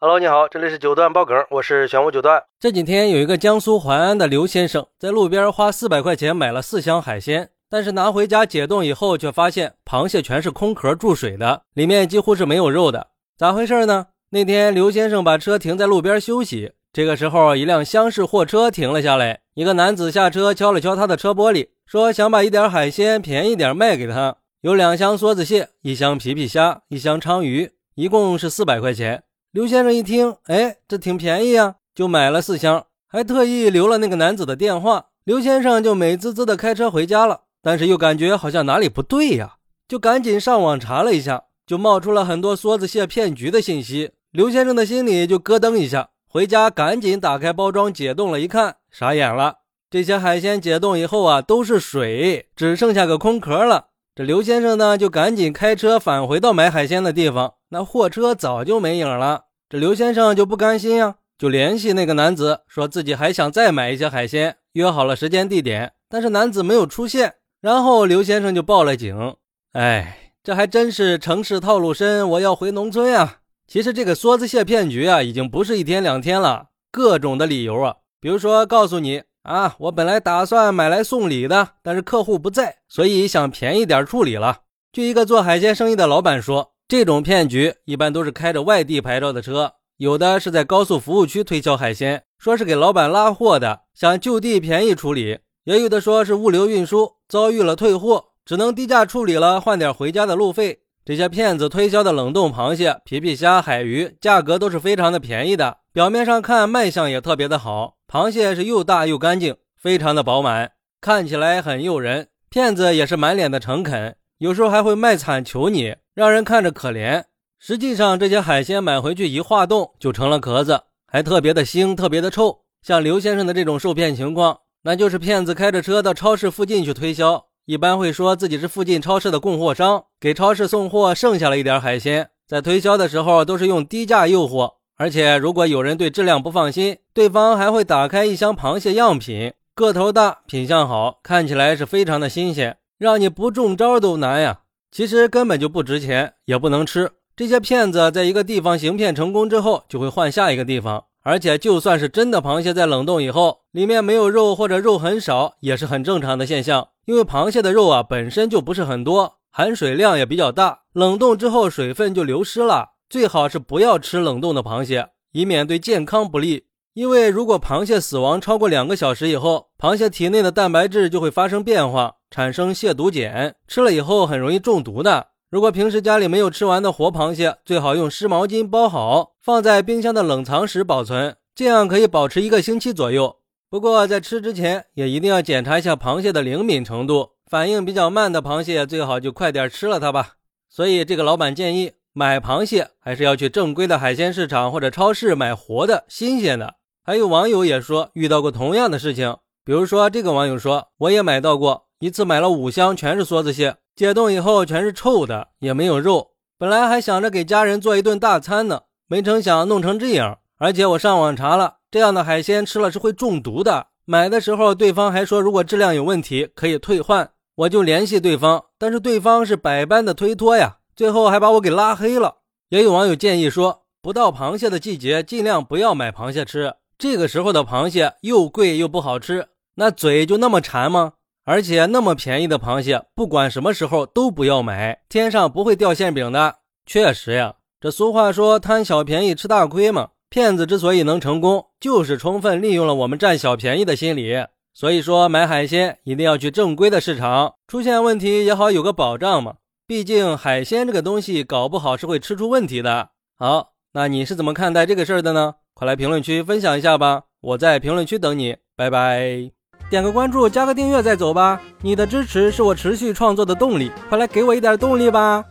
[0.00, 2.40] Hello，你好，这里是九段爆梗，我是玄武九段。
[2.60, 14.06] 这几天有一个江苏淮安的刘先生在路边花四百块钱买了四箱海鲜，但是拿回家解冻以后，却发现螃蟹全是空壳注水的，里面几乎是没有肉的，咋回事呢？
[14.30, 29.24] 那天刘先生把车停在路边休息，这个时候一辆厢式货车停了下来，一个男子下车敲了敲他的车玻璃，说想把一点海鲜便宜点卖给他，有两箱梭子蟹，一箱皮皮虾，一箱鲳鱼，一共是四百块钱。
[29.50, 35.06] 刘先生一听，哎，这挺便宜啊，就买了四箱，还特意留了那个男子的电话。
[35.24, 39.54] 刘先生就美滋滋的开车回家了，但是又感觉好像哪里不对呀，
[39.88, 44.10] 就赶紧上网查了一下，就冒出了很多梭子蟹骗局的信息。
[44.32, 53.86] 刘先生的心里就咯噔一下，回家赶紧打开包装解冻了，一看傻眼了，这些海鲜解冻以后啊，都是水，只剩下个空壳了。
[54.14, 59.44] 这刘先生呢，就赶紧开车返回到买海鲜的地方，那货车早就没影了。
[59.68, 67.34] 这刘先生就不甘心呀，就联系那个男子，说自己还想再买一些海鲜，约好了时间地点，但是男子没有出现。
[67.60, 69.36] 然后刘先生就报了警。
[69.72, 73.38] 哎，这还真是城市套路深，我要回农村呀。
[73.66, 79.22] 其实这个梭子蟹骗局啊，已经不是一天两天了，各种的理由啊，比如说告诉你。
[79.44, 84.58] 啊，我本来打算买来送礼的，但是客户不在，所以想便宜点处理了。
[84.92, 100.78] 据一个做海鲜生意的老板说，这种骗局一般都是开着外地牌照的车，有的是在高速服务区推销海鲜，说是给老板拉货的，想就地便宜处理；也有的说是物流运输遭遇了退货，只能低价处理了，换点回家的路费。
[101.04, 107.96] 这些骗子推销的冷冻螃蟹、皮皮虾、海鱼，价格都是非常的便宜的，表面上看卖相也特别的好。
[108.10, 110.72] 螃蟹是又大又干净，非常的饱满，
[111.02, 112.28] 看起来很诱人。
[112.48, 117.24] 骗子也是满脸的诚恳，有时候还会卖惨求你，让人看着可怜。
[117.58, 122.60] 实际上，这些海鲜买回去一化冻就成了壳子，还特别的腥，特别的臭。
[122.80, 134.74] 像刘先生的这种受骗情况，那就是骗子开着车到超市附近去推销，一般会说自己是附近超市的供货商，给超市送货剩下了一点海鲜，在推销的时候都是用低价诱惑。
[134.96, 144.60] 而且，如果有人对质量不放心，对方还会打开一箱螃蟹样品，个头大，品相好，看起来是非常的新鲜，让你不中招都难呀。
[144.90, 147.12] 其实根本就不值钱，也不能吃。
[147.36, 151.04] 这些骗子在一个地方行骗成功之后，就会换下一个地方。
[151.22, 156.88] 而且，就算是真的螃蟹在冷冻以后，里面没有肉或者肉很少，也是很正常的现象。
[157.04, 162.92] 因为螃蟹的肉啊本身就不是很多，含水量也比较大，冷冻之后水分就流失了。
[163.10, 166.67] 最好是不要吃冷冻的螃蟹，以免对健康不利。
[166.98, 175.28] 因为如果螃蟹死亡超过两个小时以后，螃蟹体内的蛋白质就会发生变化，产生蟹毒碱，吃了以后很容易中毒的。
[175.48, 183.36] 如果平时家里没有吃完的活螃蟹，最好用湿毛巾包好，放在冰箱的冷藏室保存，这样可以保持一个星期左右。
[183.70, 190.30] 不过在吃之前，也一定要检查一下螃蟹的灵敏程度，反应比较慢的螃蟹，最好就快点吃了它吧。
[190.68, 191.92] 所以这个老板建议。
[192.14, 196.74] 买螃蟹还是要去正规的海鲜市场或者超市买活的新鲜的。
[197.08, 206.32] 还有网友也说遇到过同样的事情，比如说这个网友说我也买到过一次，买了五箱全是梭子蟹，解冻以后全是臭的，也没有肉。
[206.58, 210.40] 本来还想着给家人做一顿大餐呢，没成想弄成这样。
[210.58, 213.86] 而且我上网查了，这样的海鲜吃了是会中毒的。
[214.04, 220.76] 买的时候对方还说如果质量有问题可以退换，我就联系对方，但是对方是百般的推脱呀。
[220.94, 222.40] 最后还把我给拉黑了。
[222.68, 226.74] 也有网友建议说，不到螃蟹的季节，尽量不要买螃蟹吃。
[226.98, 231.12] 这个时候的螃蟹又贵又不好吃，那嘴就那么馋吗？
[231.44, 236.56] 而且那么便宜的螃蟹，不管什么时候都不要买，天上不会掉馅饼的。
[236.84, 240.08] 确实呀，这俗话说贪小便宜吃大亏嘛。
[240.28, 244.34] 骗子之所以能成功，就是充分利用了我们占小便宜的心理。
[244.74, 249.54] 所以说，买海鲜一定要去正规的市场，出现问题也好有个保障嘛。
[249.86, 253.08] 毕竟海鲜这个东西搞不好是会吃出问题的。
[253.38, 255.54] 好，那你是怎么看待这个事儿的呢？
[255.78, 257.22] 快来评论区分享一下吧！
[257.40, 259.48] 我在评论区等你，拜拜。
[259.88, 261.62] 点个关注，加个订阅再走吧。
[261.82, 265.44] 你的支持是我持续创作的动力，快来给我一点动力吧。